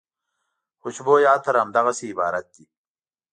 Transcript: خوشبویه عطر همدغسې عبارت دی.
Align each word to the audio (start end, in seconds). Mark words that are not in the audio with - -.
خوشبویه 0.81 1.29
عطر 1.35 1.53
همدغسې 1.61 2.05
عبارت 2.13 2.45
دی. 2.53 2.65